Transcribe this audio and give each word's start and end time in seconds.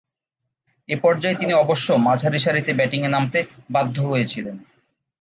এ 0.89 0.95
পর্যায়ে 1.01 1.39
তিনি 1.39 1.53
অবশ্য 1.53 1.87
মাঝারিসারিতে 1.99 2.71
ব্যাটিংয়ে 2.73 3.09
নামতে 3.09 3.39
বাধ্য 3.69 3.95
হয়েছিলেন। 4.01 4.55